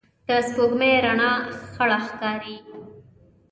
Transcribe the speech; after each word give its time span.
د 0.27 0.29
سپوږمۍ 0.47 0.93
رڼا 1.05 1.31
خړه 1.73 1.97
ښکاري 2.07 2.55